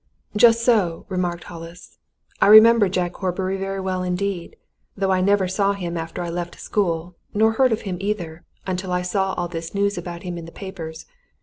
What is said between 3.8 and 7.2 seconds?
indeed, though I never saw him after I left school,